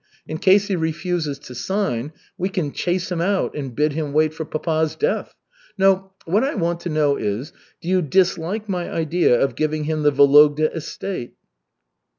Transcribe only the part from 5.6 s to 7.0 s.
No, what I want to